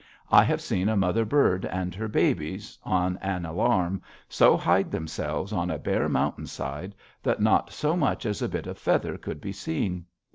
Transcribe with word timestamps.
I 0.31 0.43
have 0.45 0.61
seen 0.61 0.89
a 0.89 0.97
mother 0.97 1.25
bird 1.25 1.63
and 1.65 1.93
her 1.93 2.07
babies, 2.07 2.75
on 2.83 3.17
an 3.21 3.45
alarm, 3.45 4.01
so 4.27 4.57
hide 4.57 4.89
themselves 4.89 5.53
on 5.53 5.69
a 5.69 5.77
bare 5.77 6.09
mountain 6.09 6.47
side 6.47 6.95
that 7.21 7.39
not 7.39 7.71
so 7.71 7.95
much 7.95 8.25
as 8.25 8.41
a 8.41 8.49
bit 8.49 8.65
of 8.65 8.79
feather 8.79 9.15
could 9.15 9.39
be 9.39 9.51
seen. 9.51 10.07